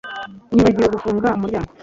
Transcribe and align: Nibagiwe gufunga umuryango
Nibagiwe 0.53 0.87
gufunga 0.95 1.27
umuryango 1.37 1.71